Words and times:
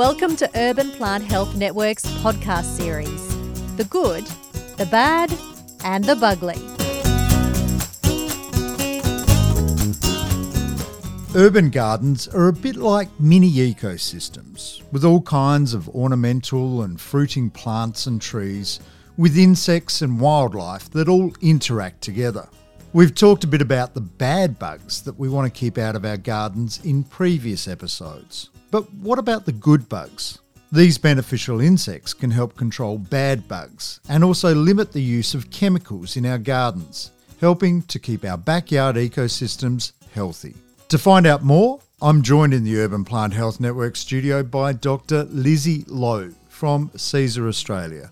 Welcome 0.00 0.34
to 0.36 0.50
Urban 0.54 0.92
Plant 0.92 1.24
Health 1.24 1.54
Network's 1.56 2.06
podcast 2.22 2.74
series 2.74 3.28
The 3.76 3.84
Good, 3.84 4.24
the 4.78 4.86
Bad, 4.86 5.30
and 5.84 6.02
the 6.02 6.16
Bugly. 6.16 6.56
Urban 11.36 11.68
gardens 11.68 12.26
are 12.28 12.48
a 12.48 12.52
bit 12.54 12.76
like 12.76 13.10
mini 13.20 13.50
ecosystems, 13.50 14.80
with 14.90 15.04
all 15.04 15.20
kinds 15.20 15.74
of 15.74 15.86
ornamental 15.90 16.80
and 16.80 16.98
fruiting 16.98 17.50
plants 17.50 18.06
and 18.06 18.22
trees, 18.22 18.80
with 19.18 19.36
insects 19.36 20.00
and 20.00 20.18
wildlife 20.18 20.88
that 20.92 21.10
all 21.10 21.34
interact 21.42 22.00
together. 22.00 22.48
We've 22.94 23.14
talked 23.14 23.44
a 23.44 23.48
bit 23.48 23.60
about 23.60 23.92
the 23.92 24.00
bad 24.00 24.58
bugs 24.58 25.02
that 25.02 25.18
we 25.18 25.28
want 25.28 25.52
to 25.52 25.60
keep 25.60 25.76
out 25.76 25.94
of 25.94 26.06
our 26.06 26.16
gardens 26.16 26.82
in 26.82 27.04
previous 27.04 27.68
episodes. 27.68 28.49
But 28.70 28.92
what 28.94 29.18
about 29.18 29.46
the 29.46 29.52
good 29.52 29.88
bugs? 29.88 30.38
These 30.72 30.98
beneficial 30.98 31.60
insects 31.60 32.14
can 32.14 32.30
help 32.30 32.56
control 32.56 32.96
bad 32.96 33.48
bugs 33.48 33.98
and 34.08 34.22
also 34.22 34.54
limit 34.54 34.92
the 34.92 35.02
use 35.02 35.34
of 35.34 35.50
chemicals 35.50 36.16
in 36.16 36.24
our 36.24 36.38
gardens, 36.38 37.10
helping 37.40 37.82
to 37.82 37.98
keep 37.98 38.24
our 38.24 38.38
backyard 38.38 38.94
ecosystems 38.94 39.92
healthy. 40.14 40.54
To 40.90 40.98
find 40.98 41.26
out 41.26 41.42
more, 41.42 41.80
I'm 42.00 42.22
joined 42.22 42.54
in 42.54 42.62
the 42.62 42.78
Urban 42.78 43.04
Plant 43.04 43.34
Health 43.34 43.58
Network 43.58 43.96
studio 43.96 44.42
by 44.44 44.72
Dr. 44.72 45.24
Lizzy 45.24 45.84
Lowe 45.88 46.30
from 46.48 46.90
Cesar 46.96 47.48
Australia. 47.48 48.10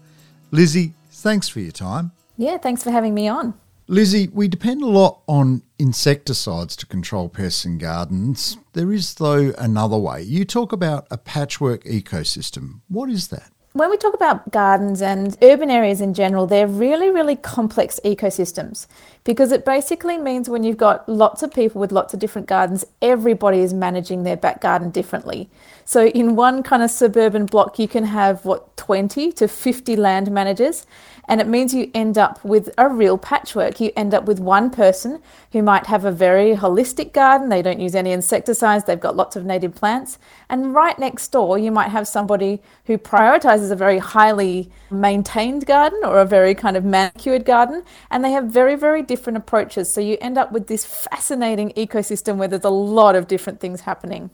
Lizzy, 0.51 0.95
thanks 1.11 1.49
for 1.49 1.61
your 1.61 1.73
time. 1.73 2.11
Yeah, 2.37 2.59
thanks 2.59 2.83
for 2.83 2.91
having 2.91 3.15
me 3.15 3.29
on. 3.29 3.55
Lizzy, 3.91 4.29
we 4.35 4.49
depend 4.49 4.83
a 4.83 4.87
lot 4.87 5.23
on 5.27 5.63
insecticides 5.79 6.77
to 6.77 6.85
control 6.85 7.31
pests 7.31 7.65
in 7.65 7.79
gardens. 7.79 8.59
There 8.75 8.93
is, 8.93 9.15
though, 9.15 9.55
another 9.57 9.97
way. 9.97 10.21
You 10.21 10.45
talk 10.45 10.73
about 10.73 11.07
a 11.11 11.17
patchwork 11.17 11.85
ecosystem. 11.85 12.81
What 12.89 13.09
is 13.09 13.29
that? 13.29 13.51
When 13.73 13.89
we 13.89 13.97
talk 13.97 14.13
about 14.13 14.51
gardens 14.51 15.01
and 15.01 15.39
urban 15.41 15.71
areas 15.71 16.03
in 16.03 16.13
general, 16.13 16.47
they're 16.47 16.67
really, 16.67 17.11
really 17.11 17.37
complex 17.37 17.99
ecosystems 18.05 18.87
because 19.25 19.53
it 19.53 19.65
basically 19.65 20.19
means 20.19 20.51
when 20.51 20.65
you've 20.65 20.77
got 20.77 21.09
lots 21.09 21.43
of 21.43 21.55
people 21.55 21.81
with 21.81 21.93
lots 21.93 22.13
of 22.13 22.21
different 22.21 22.47
gardens, 22.47 22.85
everybody 23.01 23.61
is 23.61 23.73
managing 23.73 24.23
their 24.23 24.37
back 24.37 24.61
garden 24.61 24.91
differently. 24.91 25.49
So, 25.85 26.09
in 26.09 26.37
one 26.37 26.63
kind 26.63 26.83
of 26.83 26.91
suburban 26.91 27.47
block, 27.47 27.79
you 27.79 27.89
can 27.89 28.05
have 28.05 28.45
what 28.45 28.77
20 28.77 29.33
to 29.33 29.49
50 29.49 29.97
land 29.97 30.31
managers, 30.31 30.87
and 31.29 31.41
it 31.41 31.47
means 31.47 31.75
you 31.75 31.91
end 31.95 32.17
up 32.17 32.43
with 32.43 32.71
a 32.79 32.89
real 32.89 33.19
patchwork. 33.19 33.81
You 33.81 33.93
end 33.95 34.15
up 34.15 34.25
with 34.25 34.41
one 34.41 34.71
person 34.71 35.21
who 35.53 35.63
might 35.63 35.87
have 35.87 36.05
a 36.07 36.11
very 36.11 36.57
holistic 36.57 37.13
garden, 37.13 37.51
they 37.51 37.61
don't 37.61 37.81
use 37.81 37.95
any 37.95 38.13
insecticides, 38.13 38.85
they've 38.85 38.99
got 38.99 39.15
lots 39.15 39.37
of 39.37 39.45
native 39.45 39.75
plants. 39.75 40.19
And 40.49 40.75
right 40.75 40.99
next 40.99 41.29
door, 41.29 41.59
you 41.59 41.71
might 41.71 41.91
have 41.91 42.09
somebody 42.09 42.63
who 42.87 42.97
prioritizes 42.97 43.71
a 43.71 43.77
very 43.77 43.99
highly 43.99 44.73
maintained 44.91 45.67
garden 45.67 46.01
or 46.03 46.19
a 46.19 46.25
very 46.25 46.55
kind 46.55 46.77
of 46.77 46.85
manicured 46.85 47.45
garden, 47.45 47.85
and 48.11 48.25
they 48.25 48.33
have 48.33 48.47
very, 48.47 48.75
very 48.75 49.03
different 49.03 49.37
approaches. 49.37 49.93
So 49.93 50.01
you 50.01 50.17
end 50.21 50.39
up 50.39 50.51
with 50.51 50.67
this 50.67 50.85
fascinating 50.85 51.71
ecosystem 51.71 52.37
where 52.37 52.49
there's 52.49 52.65
a 52.65 52.71
lot 52.71 53.15
of 53.15 53.29
different 53.29 53.61
things 53.61 53.83
happening. 53.83 54.31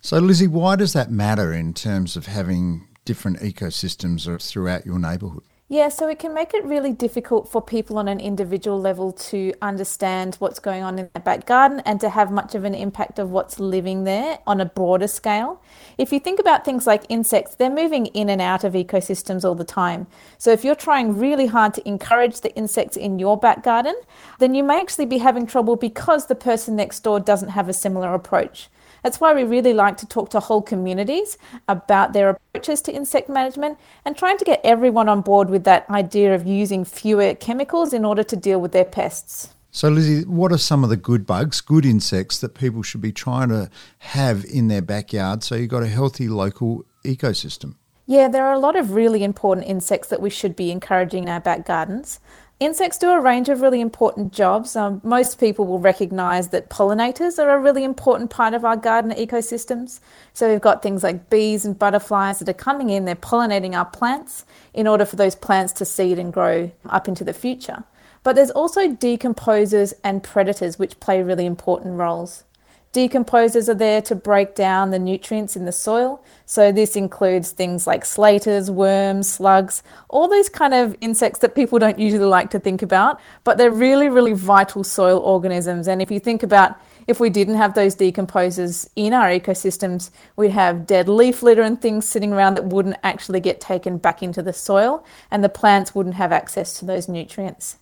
So, 0.00 0.18
Lizzy, 0.18 0.46
why 0.46 0.76
does 0.76 0.94
that 0.94 1.10
matter 1.10 1.52
in 1.52 1.74
terms 1.74 2.16
of 2.16 2.24
having 2.24 2.88
different 3.04 3.40
ecosystems 3.40 4.42
throughout 4.42 4.86
your 4.86 4.98
neighbourhood? 4.98 5.42
Yeah, 5.72 5.88
so 5.88 6.08
it 6.08 6.18
can 6.18 6.34
make 6.34 6.52
it 6.52 6.64
really 6.64 6.92
difficult 6.92 7.48
for 7.48 7.62
people 7.62 7.96
on 7.96 8.08
an 8.08 8.18
individual 8.18 8.80
level 8.80 9.12
to 9.30 9.54
understand 9.62 10.34
what's 10.40 10.58
going 10.58 10.82
on 10.82 10.98
in 10.98 11.08
their 11.14 11.22
back 11.22 11.46
garden 11.46 11.80
and 11.86 12.00
to 12.00 12.10
have 12.10 12.32
much 12.32 12.56
of 12.56 12.64
an 12.64 12.74
impact 12.74 13.20
of 13.20 13.30
what's 13.30 13.60
living 13.60 14.02
there 14.02 14.40
on 14.48 14.60
a 14.60 14.64
broader 14.64 15.06
scale. 15.06 15.62
If 15.96 16.12
you 16.12 16.18
think 16.18 16.40
about 16.40 16.64
things 16.64 16.88
like 16.88 17.04
insects, 17.08 17.54
they're 17.54 17.70
moving 17.70 18.06
in 18.06 18.28
and 18.28 18.40
out 18.40 18.64
of 18.64 18.72
ecosystems 18.72 19.44
all 19.44 19.54
the 19.54 19.62
time. 19.62 20.08
So 20.38 20.50
if 20.50 20.64
you're 20.64 20.74
trying 20.74 21.16
really 21.16 21.46
hard 21.46 21.72
to 21.74 21.88
encourage 21.88 22.40
the 22.40 22.52
insects 22.56 22.96
in 22.96 23.20
your 23.20 23.36
back 23.36 23.62
garden, 23.62 23.94
then 24.40 24.56
you 24.56 24.64
may 24.64 24.80
actually 24.80 25.06
be 25.06 25.18
having 25.18 25.46
trouble 25.46 25.76
because 25.76 26.26
the 26.26 26.34
person 26.34 26.74
next 26.74 26.98
door 27.04 27.20
doesn't 27.20 27.50
have 27.50 27.68
a 27.68 27.72
similar 27.72 28.12
approach. 28.12 28.68
That's 29.02 29.20
why 29.20 29.34
we 29.34 29.44
really 29.44 29.74
like 29.74 29.96
to 29.98 30.06
talk 30.06 30.30
to 30.30 30.40
whole 30.40 30.62
communities 30.62 31.38
about 31.68 32.12
their 32.12 32.30
approaches 32.30 32.82
to 32.82 32.92
insect 32.92 33.28
management 33.28 33.78
and 34.04 34.16
trying 34.16 34.38
to 34.38 34.44
get 34.44 34.60
everyone 34.64 35.08
on 35.08 35.20
board 35.20 35.50
with 35.50 35.64
that 35.64 35.88
idea 35.90 36.34
of 36.34 36.46
using 36.46 36.84
fewer 36.84 37.34
chemicals 37.34 37.92
in 37.92 38.04
order 38.04 38.22
to 38.22 38.36
deal 38.36 38.60
with 38.60 38.72
their 38.72 38.84
pests. 38.84 39.54
So, 39.72 39.88
Lizzy, 39.88 40.24
what 40.24 40.50
are 40.50 40.58
some 40.58 40.82
of 40.82 40.90
the 40.90 40.96
good 40.96 41.26
bugs, 41.26 41.60
good 41.60 41.86
insects 41.86 42.40
that 42.40 42.54
people 42.54 42.82
should 42.82 43.00
be 43.00 43.12
trying 43.12 43.50
to 43.50 43.70
have 43.98 44.44
in 44.44 44.66
their 44.66 44.82
backyard 44.82 45.44
so 45.44 45.54
you've 45.54 45.70
got 45.70 45.84
a 45.84 45.88
healthy 45.88 46.28
local 46.28 46.84
ecosystem? 47.04 47.76
Yeah, 48.06 48.26
there 48.26 48.44
are 48.44 48.52
a 48.52 48.58
lot 48.58 48.74
of 48.74 48.94
really 48.94 49.22
important 49.22 49.68
insects 49.68 50.08
that 50.08 50.20
we 50.20 50.30
should 50.30 50.56
be 50.56 50.72
encouraging 50.72 51.24
in 51.24 51.28
our 51.28 51.38
back 51.38 51.64
gardens. 51.64 52.18
Insects 52.60 52.98
do 52.98 53.08
a 53.08 53.18
range 53.18 53.48
of 53.48 53.62
really 53.62 53.80
important 53.80 54.34
jobs. 54.34 54.76
Um, 54.76 55.00
most 55.02 55.40
people 55.40 55.66
will 55.66 55.78
recognise 55.78 56.48
that 56.48 56.68
pollinators 56.68 57.38
are 57.38 57.48
a 57.48 57.58
really 57.58 57.84
important 57.84 58.28
part 58.28 58.52
of 58.52 58.66
our 58.66 58.76
garden 58.76 59.12
ecosystems. 59.12 60.00
So 60.34 60.50
we've 60.50 60.60
got 60.60 60.82
things 60.82 61.02
like 61.02 61.30
bees 61.30 61.64
and 61.64 61.78
butterflies 61.78 62.38
that 62.38 62.50
are 62.50 62.52
coming 62.52 62.90
in, 62.90 63.06
they're 63.06 63.16
pollinating 63.16 63.74
our 63.74 63.86
plants 63.86 64.44
in 64.74 64.86
order 64.86 65.06
for 65.06 65.16
those 65.16 65.34
plants 65.34 65.72
to 65.74 65.86
seed 65.86 66.18
and 66.18 66.34
grow 66.34 66.70
up 66.84 67.08
into 67.08 67.24
the 67.24 67.32
future. 67.32 67.84
But 68.22 68.36
there's 68.36 68.50
also 68.50 68.88
decomposers 68.88 69.94
and 70.04 70.22
predators 70.22 70.78
which 70.78 71.00
play 71.00 71.22
really 71.22 71.46
important 71.46 71.96
roles. 71.96 72.44
Decomposers 72.92 73.68
are 73.68 73.74
there 73.74 74.02
to 74.02 74.16
break 74.16 74.56
down 74.56 74.90
the 74.90 74.98
nutrients 74.98 75.54
in 75.54 75.64
the 75.64 75.70
soil. 75.70 76.24
So, 76.44 76.72
this 76.72 76.96
includes 76.96 77.52
things 77.52 77.86
like 77.86 78.04
slaters, 78.04 78.68
worms, 78.68 79.30
slugs, 79.30 79.84
all 80.08 80.28
those 80.28 80.48
kind 80.48 80.74
of 80.74 80.96
insects 81.00 81.38
that 81.38 81.54
people 81.54 81.78
don't 81.78 82.00
usually 82.00 82.24
like 82.24 82.50
to 82.50 82.58
think 82.58 82.82
about, 82.82 83.20
but 83.44 83.58
they're 83.58 83.70
really, 83.70 84.08
really 84.08 84.32
vital 84.32 84.82
soil 84.82 85.20
organisms. 85.20 85.86
And 85.86 86.02
if 86.02 86.10
you 86.10 86.18
think 86.18 86.42
about 86.42 86.80
if 87.06 87.20
we 87.20 87.30
didn't 87.30 87.54
have 87.56 87.74
those 87.74 87.94
decomposers 87.94 88.88
in 88.96 89.12
our 89.12 89.28
ecosystems, 89.28 90.10
we'd 90.34 90.50
have 90.50 90.86
dead 90.86 91.08
leaf 91.08 91.44
litter 91.44 91.62
and 91.62 91.80
things 91.80 92.08
sitting 92.08 92.32
around 92.32 92.54
that 92.54 92.66
wouldn't 92.66 92.96
actually 93.04 93.38
get 93.38 93.60
taken 93.60 93.98
back 93.98 94.20
into 94.20 94.42
the 94.42 94.52
soil, 94.52 95.04
and 95.30 95.44
the 95.44 95.48
plants 95.48 95.94
wouldn't 95.94 96.16
have 96.16 96.32
access 96.32 96.78
to 96.80 96.84
those 96.84 97.08
nutrients. 97.08 97.79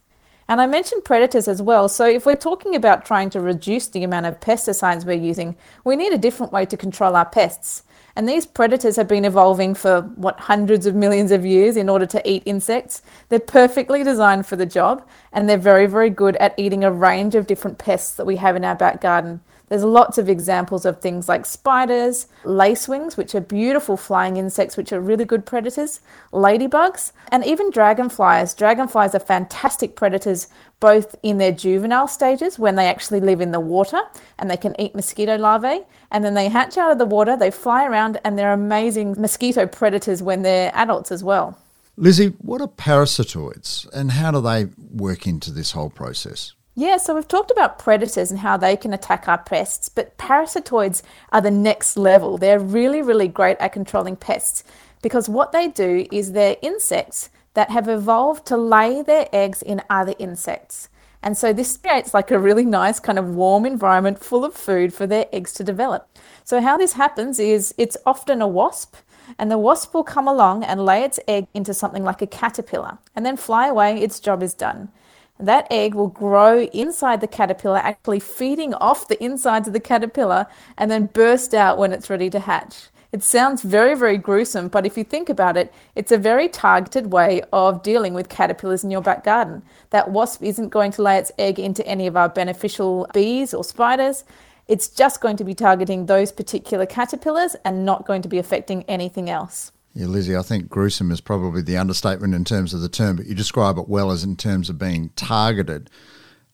And 0.48 0.62
I 0.62 0.66
mentioned 0.66 1.04
predators 1.04 1.46
as 1.46 1.60
well. 1.60 1.88
So, 1.88 2.06
if 2.06 2.24
we're 2.24 2.34
talking 2.34 2.74
about 2.74 3.04
trying 3.04 3.28
to 3.30 3.40
reduce 3.40 3.88
the 3.88 4.02
amount 4.02 4.26
of 4.26 4.40
pesticides 4.40 5.04
we're 5.04 5.12
using, 5.12 5.56
we 5.84 5.94
need 5.94 6.12
a 6.12 6.18
different 6.18 6.52
way 6.52 6.64
to 6.66 6.76
control 6.76 7.16
our 7.16 7.26
pests. 7.26 7.82
And 8.16 8.28
these 8.28 8.46
predators 8.46 8.96
have 8.96 9.06
been 9.06 9.24
evolving 9.24 9.74
for 9.74 10.00
what 10.16 10.40
hundreds 10.40 10.86
of 10.86 10.94
millions 10.96 11.30
of 11.30 11.46
years 11.46 11.76
in 11.76 11.88
order 11.88 12.06
to 12.06 12.28
eat 12.28 12.42
insects. 12.46 13.00
They're 13.28 13.38
perfectly 13.38 14.02
designed 14.02 14.44
for 14.44 14.56
the 14.56 14.66
job 14.66 15.06
and 15.32 15.48
they're 15.48 15.56
very, 15.56 15.86
very 15.86 16.10
good 16.10 16.34
at 16.36 16.52
eating 16.56 16.82
a 16.82 16.90
range 16.90 17.36
of 17.36 17.46
different 17.46 17.78
pests 17.78 18.16
that 18.16 18.26
we 18.26 18.34
have 18.34 18.56
in 18.56 18.64
our 18.64 18.74
back 18.74 19.00
garden. 19.00 19.40
There's 19.68 19.84
lots 19.84 20.18
of 20.18 20.28
examples 20.28 20.84
of 20.84 21.00
things 21.00 21.28
like 21.28 21.44
spiders, 21.44 22.26
lacewings, 22.44 23.16
which 23.16 23.34
are 23.34 23.40
beautiful 23.40 23.96
flying 23.96 24.36
insects, 24.36 24.76
which 24.76 24.92
are 24.92 25.00
really 25.00 25.24
good 25.24 25.44
predators, 25.44 26.00
ladybugs, 26.32 27.12
and 27.30 27.44
even 27.44 27.70
dragonflies. 27.70 28.54
Dragonflies 28.54 29.14
are 29.14 29.20
fantastic 29.20 29.94
predators 29.94 30.48
both 30.80 31.16
in 31.22 31.38
their 31.38 31.52
juvenile 31.52 32.08
stages 32.08 32.58
when 32.58 32.76
they 32.76 32.86
actually 32.86 33.20
live 33.20 33.40
in 33.40 33.50
the 33.50 33.60
water 33.60 34.00
and 34.38 34.50
they 34.50 34.56
can 34.56 34.80
eat 34.80 34.94
mosquito 34.94 35.36
larvae, 35.36 35.80
and 36.10 36.24
then 36.24 36.34
they 36.34 36.48
hatch 36.48 36.78
out 36.78 36.92
of 36.92 36.98
the 36.98 37.04
water, 37.04 37.36
they 37.36 37.50
fly 37.50 37.84
around, 37.84 38.20
and 38.24 38.38
they're 38.38 38.52
amazing 38.52 39.14
mosquito 39.18 39.66
predators 39.66 40.22
when 40.22 40.42
they're 40.42 40.70
adults 40.74 41.10
as 41.10 41.22
well. 41.24 41.58
Lizzy, 41.96 42.28
what 42.38 42.60
are 42.60 42.68
parasitoids 42.68 43.88
and 43.92 44.12
how 44.12 44.30
do 44.30 44.40
they 44.40 44.68
work 44.92 45.26
into 45.26 45.50
this 45.50 45.72
whole 45.72 45.90
process? 45.90 46.54
Yeah, 46.78 46.98
so 46.98 47.16
we've 47.16 47.26
talked 47.26 47.50
about 47.50 47.80
predators 47.80 48.30
and 48.30 48.38
how 48.38 48.56
they 48.56 48.76
can 48.76 48.94
attack 48.94 49.26
our 49.26 49.38
pests, 49.38 49.88
but 49.88 50.16
parasitoids 50.16 51.02
are 51.32 51.40
the 51.40 51.50
next 51.50 51.96
level. 51.96 52.38
They're 52.38 52.60
really, 52.60 53.02
really 53.02 53.26
great 53.26 53.56
at 53.58 53.72
controlling 53.72 54.14
pests 54.14 54.62
because 55.02 55.28
what 55.28 55.50
they 55.50 55.66
do 55.66 56.06
is 56.12 56.30
they're 56.30 56.54
insects 56.62 57.30
that 57.54 57.70
have 57.70 57.88
evolved 57.88 58.46
to 58.46 58.56
lay 58.56 59.02
their 59.02 59.28
eggs 59.32 59.60
in 59.60 59.82
other 59.90 60.14
insects. 60.20 60.88
And 61.20 61.36
so 61.36 61.52
this 61.52 61.76
creates 61.76 62.14
like 62.14 62.30
a 62.30 62.38
really 62.38 62.64
nice 62.64 63.00
kind 63.00 63.18
of 63.18 63.34
warm 63.34 63.66
environment 63.66 64.22
full 64.22 64.44
of 64.44 64.54
food 64.54 64.94
for 64.94 65.04
their 65.04 65.26
eggs 65.32 65.52
to 65.54 65.64
develop. 65.64 66.08
So 66.44 66.60
how 66.60 66.76
this 66.76 66.92
happens 66.92 67.40
is 67.40 67.74
it's 67.76 67.96
often 68.06 68.40
a 68.40 68.46
wasp 68.46 68.94
and 69.36 69.50
the 69.50 69.58
wasp 69.58 69.94
will 69.94 70.04
come 70.04 70.28
along 70.28 70.62
and 70.62 70.84
lay 70.84 71.02
its 71.02 71.18
egg 71.26 71.48
into 71.54 71.74
something 71.74 72.04
like 72.04 72.22
a 72.22 72.26
caterpillar 72.28 72.98
and 73.16 73.26
then 73.26 73.36
fly 73.36 73.66
away, 73.66 74.00
its 74.00 74.20
job 74.20 74.44
is 74.44 74.54
done 74.54 74.92
that 75.40 75.66
egg 75.70 75.94
will 75.94 76.08
grow 76.08 76.62
inside 76.62 77.20
the 77.20 77.26
caterpillar, 77.26 77.78
actually 77.78 78.20
feeding 78.20 78.74
off 78.74 79.08
the 79.08 79.22
insides 79.22 79.66
of 79.66 79.72
the 79.72 79.80
caterpillar, 79.80 80.46
and 80.76 80.90
then 80.90 81.06
burst 81.06 81.54
out 81.54 81.78
when 81.78 81.92
it's 81.92 82.10
ready 82.10 82.30
to 82.30 82.40
hatch. 82.40 82.88
It 83.10 83.22
sounds 83.22 83.62
very, 83.62 83.94
very 83.94 84.18
gruesome, 84.18 84.68
but 84.68 84.84
if 84.84 84.98
you 84.98 85.04
think 85.04 85.30
about 85.30 85.56
it, 85.56 85.72
it's 85.94 86.12
a 86.12 86.18
very 86.18 86.46
targeted 86.46 87.10
way 87.10 87.42
of 87.54 87.82
dealing 87.82 88.12
with 88.12 88.28
caterpillars 88.28 88.84
in 88.84 88.90
your 88.90 89.00
back 89.00 89.24
garden. 89.24 89.62
That 89.90 90.10
wasp 90.10 90.42
isn't 90.42 90.68
going 90.68 90.92
to 90.92 91.02
lay 91.02 91.16
its 91.16 91.32
egg 91.38 91.58
into 91.58 91.86
any 91.86 92.06
of 92.06 92.18
our 92.18 92.28
beneficial 92.28 93.08
bees 93.14 93.54
or 93.54 93.64
spiders. 93.64 94.24
It's 94.66 94.88
just 94.88 95.22
going 95.22 95.38
to 95.38 95.44
be 95.44 95.54
targeting 95.54 96.04
those 96.04 96.32
particular 96.32 96.84
caterpillars 96.84 97.56
and 97.64 97.86
not 97.86 98.06
going 98.06 98.20
to 98.20 98.28
be 98.28 98.38
affecting 98.38 98.82
anything 98.82 99.30
else. 99.30 99.72
Yeah, 99.94 100.06
Lizzy, 100.06 100.36
I 100.36 100.42
think 100.42 100.68
gruesome 100.68 101.10
is 101.10 101.20
probably 101.20 101.62
the 101.62 101.76
understatement 101.76 102.34
in 102.34 102.44
terms 102.44 102.72
of 102.72 102.80
the 102.80 102.88
term, 102.88 103.16
but 103.16 103.26
you 103.26 103.34
describe 103.34 103.78
it 103.78 103.88
well 103.88 104.10
as 104.10 104.22
in 104.22 104.36
terms 104.36 104.68
of 104.70 104.78
being 104.78 105.10
targeted. 105.16 105.90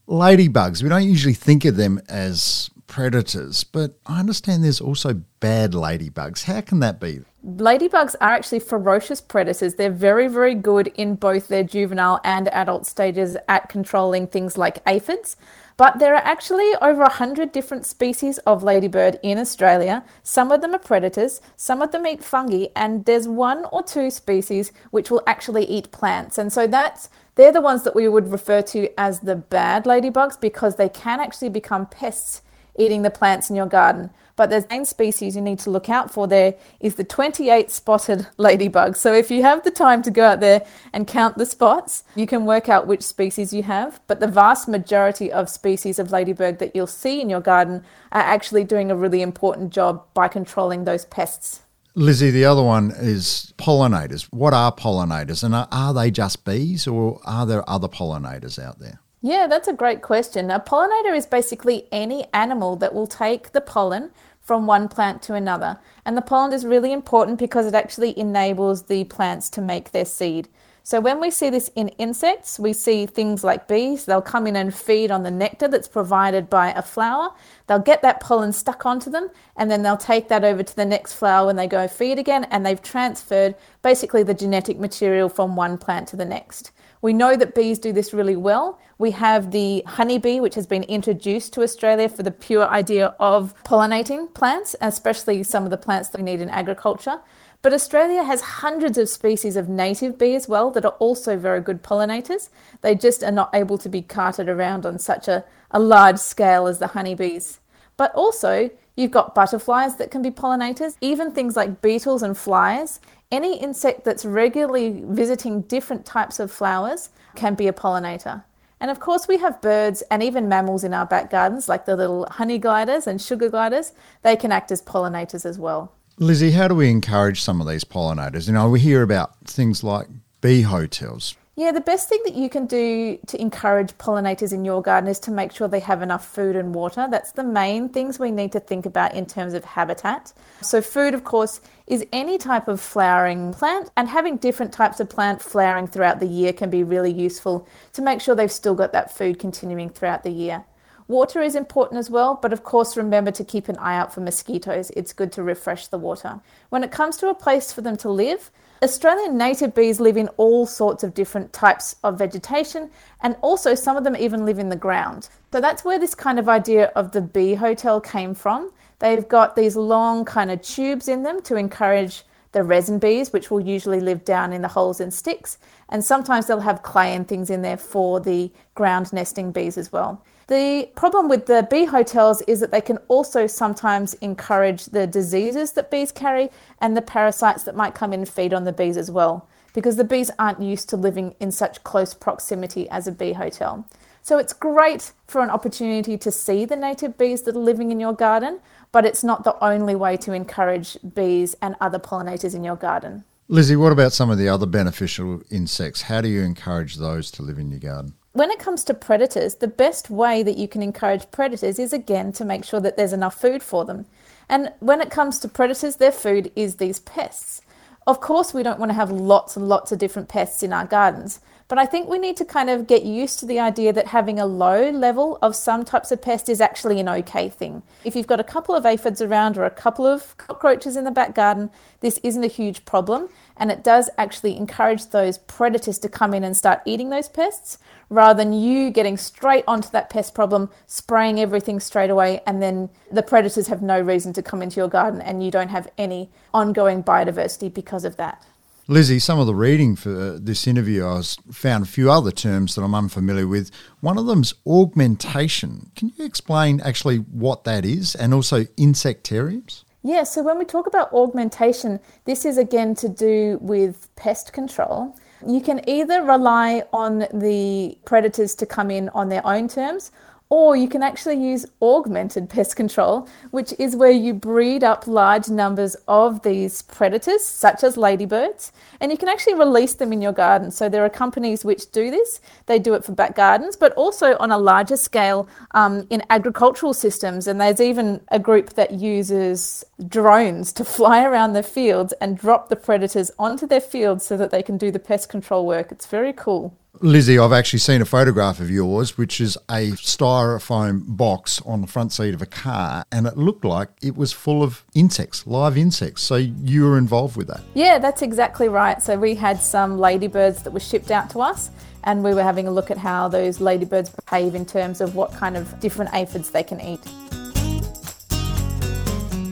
Ladybugs, 0.09 0.83
we 0.83 0.89
don't 0.89 1.09
usually 1.09 1.35
think 1.35 1.65
of 1.65 1.77
them 1.77 2.01
as 2.09 2.71
predators, 2.87 3.65
but 3.65 3.99
I 4.07 4.21
understand 4.21 4.63
there's 4.63 4.81
also 4.81 5.15
bad 5.41 5.73
ladybugs. 5.73 6.45
How 6.45 6.61
can 6.61 6.81
that 6.81 7.01
be? 7.01 7.21
Ladybugs 7.45 8.15
are 8.23 8.31
actually 8.31 8.61
ferocious 8.61 9.21
predators. 9.21 9.75
They're 9.75 9.91
very, 9.91 10.29
very 10.29 10.55
good 10.55 10.87
in 10.95 11.17
both 11.17 11.49
their 11.49 11.63
juvenile 11.63 12.19
and 12.25 12.49
adult 12.49 12.87
stages 12.87 13.37
at 13.49 13.69
controlling 13.69 14.29
things 14.29 14.57
like 14.57 14.79
aphids. 14.87 15.37
But 15.77 15.99
there 15.99 16.15
are 16.15 16.25
actually 16.25 16.73
over 16.81 17.01
100 17.01 17.53
different 17.53 17.85
species 17.85 18.39
of 18.39 18.63
ladybird 18.63 19.19
in 19.23 19.39
Australia. 19.39 20.05
Some 20.23 20.53
of 20.53 20.63
them 20.63 20.75
are 20.75 20.79
predators, 20.79 21.43
some 21.55 21.83
of 21.83 21.93
them 21.93 22.07
eat 22.07 22.25
fungi, 22.25 22.69
and 22.75 23.05
there's 23.05 23.29
one 23.29 23.67
or 23.67 23.83
two 23.83 24.11
species 24.11 24.73
which 24.91 25.11
will 25.11 25.23
actually 25.27 25.67
eat 25.67 25.93
plants. 25.93 26.39
And 26.39 26.51
so 26.51 26.67
that's 26.67 27.11
they're 27.35 27.53
the 27.53 27.61
ones 27.61 27.83
that 27.83 27.97
we 27.97 28.09
would 28.09 28.33
refer 28.33 28.63
to 28.63 28.89
as 28.99 29.21
the 29.21 29.37
bad 29.37 29.85
ladybugs 29.85 30.41
because 30.41 30.77
they 30.77 30.89
can 30.89 31.21
actually 31.21 31.51
become 31.51 31.87
pests 31.87 32.41
eating 32.79 33.03
the 33.03 33.11
plants 33.11 33.51
in 33.51 33.57
your 33.57 33.67
garden. 33.67 34.11
But 34.37 34.51
the 34.51 34.67
main 34.69 34.85
species 34.85 35.37
you 35.37 35.43
need 35.43 35.61
to 35.61 35.71
look 35.71 35.89
out 35.89 36.11
for 36.11 36.27
there 36.27 36.55
is 36.81 36.97
the 36.97 37.05
28 37.05 37.71
spotted 37.71 38.27
ladybug. 38.37 38.97
So 38.97 39.13
if 39.13 39.31
you 39.31 39.43
have 39.43 39.63
the 39.63 39.71
time 39.71 40.03
to 40.03 40.11
go 40.11 40.25
out 40.25 40.41
there 40.41 40.67
and 40.93 41.07
count 41.07 41.39
the 41.39 41.47
spots, 41.47 42.03
you 42.17 42.27
can 42.27 42.45
work 42.45 42.69
out 42.69 42.87
which 42.87 43.03
species 43.03 43.53
you 43.53 43.63
have. 43.63 44.01
But 44.09 44.19
the 44.19 44.27
vast 44.27 44.67
majority 44.67 45.31
of 45.31 45.49
species 45.49 45.99
of 45.99 46.11
ladybug 46.11 46.59
that 46.59 46.75
you'll 46.75 46.87
see 46.89 47.21
in 47.21 47.31
your 47.31 47.41
garden 47.41 47.85
are 48.11 48.23
actually 48.23 48.65
doing 48.65 48.91
a 48.91 48.97
really 48.97 49.23
important 49.23 49.71
job 49.73 50.05
by 50.15 50.27
controlling 50.27 50.85
those 50.85 51.05
pests. 51.05 51.61
Lizzy, 51.97 52.33
the 52.33 52.45
other 52.45 52.63
one 52.63 52.91
is 52.91 53.55
pollinators. 53.57 54.23
What 54.33 54.53
are 54.53 54.75
pollinators? 54.75 55.45
And 55.45 55.55
are, 55.55 55.69
are 55.71 55.95
they 55.95 56.11
just 56.11 56.45
bees 56.45 56.89
or 56.89 57.21
are 57.25 57.47
there 57.47 57.69
other 57.71 57.87
pollinators 57.87 58.61
out 58.61 58.81
there? 58.81 58.99
Yeah, 59.27 59.47
that's 59.47 59.69
a 59.69 59.73
great 59.73 60.03
question. 60.03 60.51
A 60.51 60.61
pollinator 60.61 61.17
is 61.17 61.25
basically 61.25 61.87
any 61.91 62.27
animal 62.35 62.77
that 62.77 62.93
will 62.93 63.07
take 63.07 63.53
the 63.53 63.63
pollen 63.63 64.11
from 64.43 64.67
one 64.67 64.87
plant 64.87 65.23
to 65.23 65.33
another. 65.33 65.79
And 66.05 66.15
the 66.15 66.21
pollen 66.21 66.53
is 66.53 66.67
really 66.67 66.93
important 66.93 67.39
because 67.39 67.65
it 67.65 67.75
actually 67.75 68.19
enables 68.19 68.83
the 68.83 69.05
plants 69.05 69.49
to 69.49 69.63
make 69.63 69.93
their 69.93 70.05
seed. 70.05 70.49
So 70.83 71.01
when 71.01 71.21
we 71.21 71.31
see 71.31 71.49
this 71.49 71.71
in 71.75 71.89
insects, 71.97 72.59
we 72.59 72.75
see 72.75 73.07
things 73.07 73.43
like 73.43 73.67
bees. 73.67 74.05
They'll 74.05 74.21
come 74.21 74.47
in 74.47 74.57
and 74.57 74.75
feed 74.75 75.11
on 75.11 75.23
the 75.23 75.31
nectar 75.31 75.69
that's 75.69 75.89
provided 75.89 76.51
by 76.51 76.73
a 76.73 76.83
flower. 76.83 77.31
They'll 77.67 77.79
get 77.79 78.03
that 78.03 78.21
pollen 78.21 78.53
stuck 78.53 78.85
onto 78.85 79.09
them, 79.09 79.31
and 79.57 79.71
then 79.71 79.83
they'll 79.83 79.97
take 79.97 80.29
that 80.29 80.45
over 80.45 80.63
to 80.63 80.77
the 80.77 80.85
next 80.85 81.15
flower 81.15 81.47
when 81.47 81.57
they 81.57 81.67
go 81.67 81.89
feed 81.89 82.19
again, 82.19 82.45
and 82.51 82.67
they've 82.67 82.83
transferred 82.83 83.55
basically 83.81 84.23
the 84.23 84.35
genetic 84.35 84.79
material 84.79 85.31
from 85.31 85.57
one 85.57 85.79
plant 85.79 86.09
to 86.09 86.17
the 86.17 86.27
next. 86.27 86.73
We 87.05 87.13
know 87.13 87.37
that 87.37 87.55
bees 87.55 87.79
do 87.79 87.93
this 87.93 88.15
really 88.15 88.35
well. 88.35 88.81
We 88.97 89.11
have 89.11 89.51
the 89.51 89.83
honeybee, 89.87 90.41
which 90.41 90.55
has 90.55 90.67
been 90.67 90.85
introduced 90.85 91.53
to 91.53 91.63
Australia 91.63 92.09
for 92.09 92.23
the 92.23 92.31
pure 92.31 92.67
idea 92.67 93.15
of 93.21 93.55
pollinating 93.63 94.33
plants, 94.33 94.75
especially 94.81 95.43
some 95.43 95.65
of 95.65 95.71
the 95.71 95.77
plants 95.77 96.09
that 96.09 96.19
we 96.19 96.25
need 96.25 96.41
in 96.41 96.49
agriculture. 96.49 97.21
But 97.61 97.75
Australia 97.75 98.25
has 98.25 98.41
hundreds 98.41 98.97
of 98.97 99.11
species 99.11 99.55
of 99.55 99.69
native 99.69 100.17
bee 100.17 100.35
as 100.35 100.49
well 100.49 100.71
that 100.71 100.87
are 100.87 100.97
also 100.99 101.37
very 101.37 101.61
good 101.61 101.83
pollinators. 101.83 102.49
They 102.81 102.95
just 102.95 103.23
are 103.23 103.31
not 103.31 103.51
able 103.55 103.77
to 103.77 103.91
be 103.91 104.01
carted 104.01 104.49
around 104.49 104.87
on 104.87 104.99
such 104.99 105.29
a, 105.29 105.45
a 105.73 105.81
large 105.81 106.17
scale 106.17 106.67
as 106.67 106.79
the 106.79 106.87
honeybees. 106.87 107.61
But 107.99 108.15
also, 108.15 108.71
you've 108.97 109.11
got 109.11 109.35
butterflies 109.35 109.97
that 109.97 110.11
can 110.11 110.23
be 110.23 110.31
pollinators, 110.31 110.97
even 111.01 111.33
things 111.33 111.57
like 111.57 111.81
beetles 111.83 112.23
and 112.23 112.37
flies. 112.37 113.01
Any 113.31 113.59
insect 113.59 114.05
that's 114.05 114.25
regularly 114.25 115.03
visiting 115.07 115.63
different 115.63 116.05
types 116.05 116.39
of 116.39 116.51
flowers 116.51 117.11
can 117.35 117.55
be 117.55 117.67
a 117.67 117.73
pollinator. 117.73 118.45
And 118.81 118.91
of 118.91 119.01
course, 119.01 119.27
we 119.27 119.39
have 119.39 119.63
birds 119.63 120.03
and 120.11 120.23
even 120.23 120.49
mammals 120.49 120.85
in 120.85 120.93
our 120.93 121.07
back 121.07 121.31
gardens, 121.31 121.69
like 121.69 121.87
the 121.87 121.97
little 121.97 122.27
honey 122.31 122.59
gliders 122.59 123.07
and 123.07 123.21
sugar 123.21 123.49
gliders. 123.49 123.93
They 124.23 124.37
can 124.37 124.53
act 124.53 124.71
as 124.71 124.83
pollinators 124.83 125.47
as 125.47 125.59
well. 125.59 125.93
Lizzy, 126.19 126.53
how 126.53 126.69
do 126.69 126.75
we 126.75 126.91
encourage 126.91 127.41
some 127.41 127.61
of 127.61 127.67
these 127.67 127.83
pollinators? 127.83 128.47
You 128.47 128.53
know, 128.53 128.69
we 128.69 128.81
hear 128.81 129.03
about 129.03 129.39
things 129.45 129.83
like 129.83 130.07
bee 130.41 130.63
hotels. 130.63 131.35
Yeah, 131.57 131.71
the 131.71 131.81
best 131.81 132.09
thing 132.09 132.21
that 132.25 132.35
you 132.35 132.49
can 132.49 132.67
do 132.67 133.17
to 133.29 133.41
encourage 133.41 133.97
pollinators 133.97 134.53
in 134.53 134.65
your 134.65 134.83
garden 134.83 135.09
is 135.09 135.21
to 135.21 135.31
make 135.31 135.53
sure 135.53 135.69
they 135.69 135.79
have 135.79 136.03
enough 136.03 136.27
food 136.27 136.57
and 136.57 136.75
water. 136.75 137.07
That's 137.09 137.31
the 137.31 137.45
main 137.45 137.89
things 137.89 138.19
we 138.19 138.33
need 138.33 138.51
to 138.53 138.61
think 138.61 138.87
about 138.87 139.15
in 139.15 139.25
terms 139.25 139.55
of 139.55 139.65
habitat. 139.65 140.33
So, 140.63 140.81
food, 140.81 141.15
of 141.15 141.23
course, 141.23 141.61
is 141.87 142.05
any 142.13 142.39
type 142.39 142.67
of 142.67 142.81
flowering 142.81 143.55
plant, 143.55 143.93
and 143.97 144.09
having 144.09 144.37
different 144.39 144.73
types 144.73 144.99
of 144.99 145.09
plant 145.09 145.41
flowering 145.41 145.87
throughout 145.87 146.19
the 146.19 146.27
year 146.27 146.53
can 146.53 146.71
be 146.71 146.83
really 146.83 147.13
useful 147.13 147.69
to 147.93 148.03
make 148.03 148.21
sure 148.21 148.35
they've 148.35 148.51
still 148.51 148.75
got 148.75 148.93
that 148.93 149.17
food 149.17 149.39
continuing 149.39 149.91
throughout 149.91 150.25
the 150.25 150.33
year. 150.33 150.65
Water 151.07 151.43
is 151.43 151.55
important 151.55 151.99
as 151.99 152.09
well, 152.09 152.39
but 152.41 152.53
of 152.53 152.65
course, 152.65 152.97
remember 152.97 153.31
to 153.31 153.45
keep 153.45 153.69
an 153.69 153.77
eye 153.77 153.97
out 153.97 154.15
for 154.15 154.23
mosquitoes. 154.23 154.91
It's 154.97 155.13
good 155.13 155.33
to 155.33 155.43
refresh 155.43 155.89
the 155.89 155.99
water. 155.99 156.41
When 156.71 156.83
it 156.83 156.91
comes 156.91 157.19
to 157.19 157.29
a 157.29 157.35
place 157.35 157.73
for 157.73 157.83
them 157.83 157.99
to 157.99 158.11
live, 158.11 158.51
Australian 158.83 159.37
native 159.37 159.75
bees 159.75 160.01
live 160.01 160.17
in 160.17 160.29
all 160.39 160.67
sorts 160.67 161.05
of 161.05 161.13
different 161.13 161.53
types 161.53 161.97
of 162.05 162.19
vegetation, 162.19 162.91
and 163.23 163.37
also 163.43 163.75
some 163.75 163.99
of 163.99 164.05
them 164.05 164.17
even 164.17 164.47
live 164.47 164.59
in 164.59 164.71
the 164.71 164.77
ground. 164.77 165.29
So 165.53 165.61
that's 165.61 165.85
where 165.85 165.99
this 165.99 166.15
kind 166.15 166.39
of 166.39 166.49
idea 166.49 166.87
of 166.97 167.13
the 167.13 167.21
bee 167.21 167.55
hotel 167.55 168.01
came 168.01 168.35
from. 168.35 168.73
They've 168.99 169.29
got 169.29 169.57
these 169.57 169.77
long 169.77 170.25
kind 170.25 170.51
of 170.51 170.63
tubes 170.63 171.09
in 171.09 171.23
them 171.23 171.43
to 171.43 171.57
encourage 171.57 172.25
the 172.55 172.63
resin 172.63 172.99
bees, 172.99 173.33
which 173.33 173.51
will 173.51 173.61
usually 173.61 174.01
live 174.01 174.25
down 174.25 174.53
in 174.53 174.63
the 174.63 174.69
holes 174.69 175.01
and 175.01 175.13
sticks, 175.13 175.59
and 175.91 176.03
sometimes 176.03 176.47
they'll 176.47 176.61
have 176.61 176.83
clay 176.83 177.15
and 177.15 177.29
things 177.29 177.51
in 177.51 177.61
there 177.61 177.77
for 177.77 178.21
the 178.21 178.51
ground 178.75 179.13
nesting 179.13 179.53
bees 179.53 179.77
as 179.77 179.93
well. 179.93 180.25
The 180.47 180.89
problem 180.95 181.29
with 181.29 181.47
the 181.47 181.67
bee 181.71 181.85
hotels 181.85 182.43
is 182.43 182.61
that 182.61 182.71
they 182.71 182.81
can 182.81 182.99
also 183.09 183.47
sometimes 183.47 184.15
encourage 184.15 184.87
the 184.87 185.07
diseases 185.07 185.73
that 185.73 185.91
bees 185.91 186.13
carry 186.13 186.51
and 186.81 186.97
the 186.97 187.03
parasites 187.03 187.65
that 187.65 187.77
might 187.77 187.95
come 187.95 188.13
in 188.13 188.21
and 188.21 188.29
feed 188.29 188.55
on 188.55 188.65
the 188.65 188.73
bees 188.73 188.97
as 188.97 189.11
well, 189.11 189.49
because 189.75 189.97
the 189.97 190.05
bees 190.05 190.31
aren't 190.39 190.63
used 190.63 190.89
to 190.91 190.97
living 190.97 191.35
in 191.41 191.51
such 191.51 191.83
close 191.83 192.15
proximity 192.15 192.89
as 192.89 193.07
a 193.07 193.13
bee 193.13 193.33
hotel. 193.33 193.87
So 194.25 194.39
it's 194.39 194.53
great 194.55 195.13
for 195.29 195.43
an 195.43 195.51
opportunity 195.51 196.19
to 196.19 196.33
see 196.33 196.65
the 196.65 196.77
native 196.77 197.17
bees 197.17 197.43
that 197.43 197.55
are 197.55 197.59
living 197.59 197.93
in 197.93 198.01
your 198.01 198.15
garden, 198.15 198.61
but 198.91 199.05
it's 199.05 199.23
not 199.23 199.45
the 199.45 199.63
only 199.63 199.95
way 199.95 200.17
to 200.17 200.33
encourage 200.33 200.97
bees 201.15 201.55
and 201.61 201.77
other 201.81 201.99
pollinators 201.99 202.55
in 202.55 202.65
your 202.65 202.77
garden. 202.77 203.25
Lizzy, 203.49 203.77
what 203.77 203.93
about 203.93 204.15
some 204.15 204.31
of 204.31 204.39
the 204.39 204.49
other 204.49 204.65
beneficial 204.65 205.43
insects? 205.51 206.01
How 206.03 206.23
do 206.23 206.29
you 206.29 206.41
encourage 206.41 206.97
those 206.97 207.31
to 207.33 207.43
live 207.43 207.59
in 207.59 207.71
your 207.71 207.81
garden? 207.81 208.15
when 208.35 208.51
it 208.51 208.59
comes 208.59 208.83
to 208.83 208.93
predators, 208.95 209.55
the 209.55 209.69
best 209.69 210.11
way 210.11 210.43
that 210.43 210.59
you 210.59 210.67
can 210.67 210.83
encourage 210.83 211.31
predators 211.31 211.79
is 211.79 211.93
again 211.93 212.33
to 212.33 212.45
make 212.45 212.65
sure 212.65 212.81
that 212.81 212.97
there's 212.97 213.13
enough 213.13 213.41
food 213.41 213.63
for 213.63 213.85
them. 213.85 214.07
And 214.49 214.73
when 214.81 215.01
it 215.01 215.09
comes 215.09 215.39
to 215.39 215.49
predators, 215.49 215.97
their 215.97 216.11
food 216.11 216.51
is 216.57 216.77
these 216.77 216.99
pests. 216.99 217.63
Of 218.07 218.21
course, 218.21 218.53
we 218.53 218.63
don't 218.63 218.79
want 218.79 218.91
to 218.91 218.95
have 218.95 219.11
lots 219.11 219.57
and 219.57 219.67
lots 219.67 219.91
of 219.91 219.99
different 219.99 220.29
pests 220.29 220.63
in 220.63 220.75
our 220.75 220.85
gardens, 220.85 221.41
but 221.69 221.79
I 221.79 221.87
think 221.87 222.07
we 222.07 222.19
need 222.19 222.37
to 222.37 222.45
kind 222.45 222.69
of 222.69 222.87
get 222.87 223.03
used 223.03 223.39
to 223.41 223.47
the 223.47 223.59
idea 223.59 223.95
that 223.95 224.09
having 224.09 224.39
a 224.39 224.45
low 224.45 224.91
level 224.91 225.39
of 225.41 225.57
some 225.57 225.87
types 225.87 226.13
of 226.13 226.21
pest 226.21 226.51
is 226.51 226.61
actually 226.61 227.01
an 227.01 227.09
okay 227.09 227.49
thing. 227.49 227.83
If 228.05 228.15
you've 228.15 228.27
got 228.27 228.41
a 228.41 228.45
couple 228.45 228.75
of 228.75 228.85
aphids 228.85 229.23
around 229.23 229.57
or 229.57 229.65
a 229.65 229.71
couple 229.71 230.07
of 230.07 230.37
cockroaches 230.37 230.99
in 230.99 231.05
the 231.05 231.11
back 231.11 231.35
garden, 231.35 231.71
this 232.01 232.21
isn't 232.23 232.45
a 232.45 232.49
huge 232.49 232.85
problem, 232.85 233.31
and 233.57 233.71
it 233.71 233.85
does 233.85 234.11
actually 234.19 234.57
encourage 234.57 235.07
those 235.07 235.39
predators 235.39 235.99
to 236.01 236.09
come 236.09 236.35
in 236.35 236.45
and 236.45 236.57
start 236.57 236.81
eating 236.85 237.11
those 237.11 237.29
pests 237.29 237.79
rather 238.09 238.37
than 238.37 238.53
you 238.53 238.91
getting 238.91 239.17
straight 239.17 239.65
onto 239.67 239.89
that 239.91 240.11
pest 240.11 240.35
problem, 240.35 240.71
spraying 240.87 241.41
everything 241.41 241.81
straight 241.81 242.11
away, 242.11 242.41
and 242.47 242.63
then 242.63 242.91
the 243.11 243.23
predators 243.23 243.69
have 243.69 243.83
no 243.83 244.01
reason 244.01 244.33
to 244.33 244.43
come 244.43 244.63
into 244.63 244.77
your 244.81 244.89
garden 244.89 245.21
and 245.21 245.45
you 245.45 245.51
don't 245.51 245.69
have 245.69 245.91
any 245.97 246.31
ongoing 246.53 247.03
biodiversity 247.03 247.73
because 247.73 248.05
of 248.05 248.17
that. 248.17 248.45
Lizzy, 248.87 249.19
some 249.19 249.41
of 249.41 249.47
the 249.47 249.55
reading 249.55 249.97
for 249.97 250.35
uh, 250.35 250.39
this 250.39 250.67
interview, 250.67 251.07
I 251.07 251.23
found 251.51 251.85
a 251.85 251.87
few 251.89 252.11
other 252.11 252.31
terms 252.31 252.75
that 252.75 252.83
I'm 252.83 252.95
unfamiliar 252.95 253.47
with. 253.47 253.71
One 254.01 254.19
of 254.19 254.27
them's 254.27 254.53
augmentation. 254.67 255.91
Can 255.97 256.13
you 256.17 256.27
explain 256.27 256.83
actually 256.83 257.17
what 257.17 257.65
that 257.65 257.87
is 257.87 258.15
and 258.15 258.35
also 258.35 258.65
insectariums? 258.65 259.85
Yeah, 260.07 260.25
so 260.25 260.43
when 260.43 260.59
we 260.59 260.67
talk 260.67 260.87
about 260.87 261.15
augmentation, 261.15 261.99
this 262.27 262.45
is 262.45 262.59
again 262.59 262.95
to 262.97 263.09
do 263.09 263.59
with 263.63 264.15
pest 264.17 264.53
control. 264.53 265.17
You 265.47 265.63
can 265.63 265.81
either 265.89 266.23
rely 266.23 266.83
on 266.93 267.21
the 267.33 267.97
predators 268.05 268.55
to 268.57 268.67
come 268.67 268.91
in 268.91 269.09
on 269.09 269.31
their 269.31 269.45
own 269.47 269.67
terms, 269.67 270.13
Or 270.57 270.77
you 270.77 270.87
can 270.87 271.03
actually 271.03 271.45
use 271.45 271.67
augmented 271.83 272.49
pest 272.49 272.77
control, 272.77 273.29
which 273.51 273.75
is 273.77 273.97
where 273.97 274.13
you 274.13 274.33
breed 274.33 274.85
up 274.85 275.09
large 275.09 275.49
numbers 275.49 275.97
of 276.07 276.43
these 276.43 276.83
predators, 276.83 277.45
such 277.45 277.83
as 277.83 277.97
ladybirds, 277.97 278.71
and 279.01 279.11
you 279.11 279.19
can 279.19 279.29
actually 279.29 279.55
release 279.55 279.95
them 279.95 280.13
in 280.13 280.23
your 280.23 280.31
garden. 280.31 280.71
So 280.71 280.89
there 280.89 281.05
are 281.05 281.11
companies 281.11 281.65
which 281.65 281.91
do 281.91 282.09
this. 282.09 282.41
They 282.67 282.79
do 282.79 282.95
it 282.95 283.05
for 283.05 283.11
back 283.11 283.35
gardens, 283.35 283.75
but 283.77 283.95
also 283.95 284.37
on 284.39 284.53
a 284.53 284.57
larger 284.57 284.97
scale 284.97 285.49
um, 285.73 286.07
in 286.09 286.23
agricultural 286.31 286.95
systems. 286.95 287.49
And 287.49 287.61
there's 287.61 287.81
even 287.81 288.21
a 288.29 288.39
group 288.39 288.75
that 288.75 288.93
uses 288.93 289.85
drones 290.07 290.73
to 290.75 290.85
fly 290.97 291.25
around 291.25 291.55
their 291.55 291.65
fields 291.65 292.13
and 292.21 292.39
drop 292.39 292.69
the 292.69 292.77
predators 292.77 293.33
onto 293.41 293.67
their 293.67 293.81
fields 293.81 294.25
so 294.25 294.37
that 294.37 294.53
they 294.53 294.63
can 294.63 294.79
do 294.79 294.93
the 294.93 295.01
pest 295.01 295.29
control 295.29 295.67
work. 295.67 295.91
It's 295.91 296.07
very 296.07 296.33
cool. 296.33 296.79
Lizzy, 297.01 297.39
I've 297.39 297.53
actually 297.53 297.81
seen 297.81 298.01
a 298.01 298.05
photograph 298.05 298.61
of 298.61 298.71
yours, 298.71 299.19
which 299.19 299.41
is 299.41 299.57
a 299.69 299.91
styrofoam 299.93 301.03
box 301.17 301.61
on 301.67 301.81
the 301.81 301.87
front 301.89 302.13
seat 302.13 302.35
of 302.35 302.41
a 302.41 302.47
car, 302.47 303.05
and 303.11 303.27
it 303.27 303.37
looked 303.37 303.65
like 303.65 303.89
it 304.01 304.17
was 304.17 304.33
full 304.33 304.63
of 304.63 304.85
insects, 304.95 305.45
live 305.47 305.77
insects. 305.77 306.23
So 306.23 306.37
you 306.37 306.85
were 306.85 306.97
involved 306.97 307.37
with 307.37 307.49
that? 307.49 307.63
Yeah, 307.75 307.99
that's 307.99 308.23
exactly 308.23 308.69
right. 308.69 309.03
So 309.03 309.19
we 309.19 309.35
had 309.35 309.61
some 309.61 309.99
ladybirds 309.99 310.63
that 310.63 310.71
were 310.73 310.81
shipped 310.81 311.11
out 311.11 311.31
to 311.31 311.41
us, 311.41 311.71
and 312.05 312.23
we 312.23 312.33
were 312.33 312.45
having 312.45 312.69
a 312.69 312.71
look 312.71 312.93
at 312.93 312.99
how 312.99 313.27
those 313.27 313.61
ladybirds 313.61 314.11
behave 314.11 314.55
in 314.55 314.65
terms 314.65 315.01
of 315.01 315.17
what 315.17 315.33
kind 315.33 315.57
of 315.57 315.81
different 315.81 316.15
aphids 316.15 316.51
they 316.51 316.63
can 316.63 316.81
eat. 316.81 317.01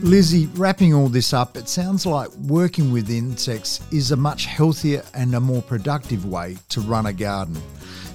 Lizzy, 0.03 0.47
wrapping 0.57 0.93
all 0.93 1.07
this 1.07 1.33
up, 1.33 1.55
it 1.55 1.69
sounds 1.69 2.05
like 2.05 2.29
working 2.45 2.91
with 2.91 3.09
insects 3.09 3.79
is 3.93 4.11
a 4.11 4.17
much 4.17 4.45
healthier 4.47 5.01
and 5.13 5.33
a 5.33 5.39
more 5.39 5.61
productive 5.61 6.25
way 6.25 6.57
to 6.67 6.81
run 6.81 7.05
a 7.05 7.13
garden. 7.13 7.55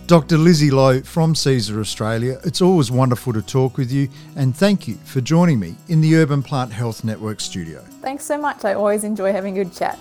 Dr. 0.06 0.36
Lizzy 0.36 0.70
Lowe 0.70 1.00
from 1.00 1.34
Cesar 1.34 1.80
Australia, 1.80 2.38
it's 2.44 2.60
always 2.60 2.90
wonderful 2.90 3.32
to 3.32 3.40
talk 3.40 3.78
with 3.78 3.90
you 3.90 4.06
and 4.36 4.54
thank 4.54 4.86
you 4.86 4.96
for 5.06 5.22
joining 5.22 5.58
me 5.58 5.76
in 5.88 6.02
the 6.02 6.14
Urban 6.16 6.42
Plant 6.42 6.70
Health 6.70 7.04
Network 7.04 7.40
studio. 7.40 7.80
Thanks 8.02 8.24
so 8.24 8.36
much. 8.36 8.66
I 8.66 8.74
always 8.74 9.02
enjoy 9.02 9.32
having 9.32 9.58
a 9.58 9.64
good 9.64 9.74
chat. 9.74 9.98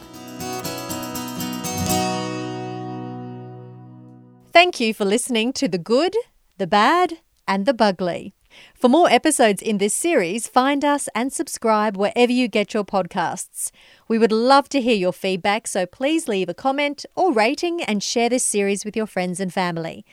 Thank 4.51 4.81
you 4.81 4.93
for 4.93 5.05
listening 5.05 5.53
to 5.53 5.69
The 5.69 5.77
Good, 5.77 6.17
The 6.57 6.67
Bad, 6.67 7.19
and 7.47 7.65
The 7.65 7.73
Bugly. 7.73 8.33
For 8.73 8.89
more 8.89 9.09
episodes 9.09 9.61
in 9.61 9.77
this 9.77 9.93
series, 9.93 10.47
find 10.47 10.85
us 10.85 11.09
and 11.15 11.33
subscribe 11.33 11.97
wherever 11.97 12.31
you 12.31 12.47
get 12.47 12.73
your 12.73 12.83
podcasts. 12.83 13.71
We 14.07 14.19
would 14.19 14.31
love 14.31 14.69
to 14.69 14.81
hear 14.81 14.95
your 14.95 15.13
feedback, 15.13 15.67
so 15.67 15.85
please 15.85 16.27
leave 16.27 16.49
a 16.49 16.53
comment 16.53 17.05
or 17.15 17.33
rating 17.33 17.81
and 17.83 18.03
share 18.03 18.29
this 18.29 18.45
series 18.45 18.85
with 18.85 18.95
your 18.95 19.07
friends 19.07 19.39
and 19.39 19.53
family. 19.53 20.05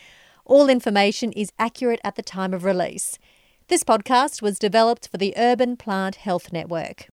All 0.44 0.68
information 0.68 1.32
is 1.32 1.52
accurate 1.58 2.00
at 2.04 2.16
the 2.16 2.22
time 2.22 2.52
of 2.52 2.64
release. 2.64 3.18
This 3.68 3.84
podcast 3.84 4.42
was 4.42 4.58
developed 4.58 5.08
for 5.08 5.16
the 5.16 5.34
Urban 5.36 5.76
Plant 5.76 6.16
Health 6.16 6.52
Network. 6.52 7.08